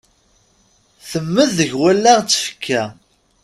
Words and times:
Temmed 1.09 1.49
deg 1.59 1.71
wallaɣ 1.79 2.17
d 2.21 2.27
tfekka. 2.29 2.83